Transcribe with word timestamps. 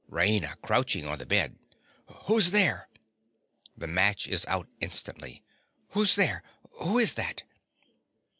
_)RAINA. 0.09 0.59
(crouching 0.63 1.05
on 1.05 1.19
the 1.19 1.27
bed). 1.27 1.59
Who's 2.23 2.49
there? 2.49 2.87
(The 3.77 3.85
match 3.85 4.27
is 4.27 4.47
out 4.47 4.67
instantly.) 4.79 5.43
Who's 5.89 6.15
there? 6.15 6.41
Who 6.79 6.97
is 6.97 7.13
that? 7.13 7.43